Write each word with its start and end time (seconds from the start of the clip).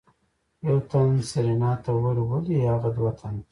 يو 0.65 0.75
تن 0.91 1.09
سېرېنا 1.29 1.71
ته 1.83 1.89
وويل 1.93 2.19
ولې 2.23 2.57
اغه 2.75 2.89
دوه 2.95 3.11
تنه. 3.19 3.43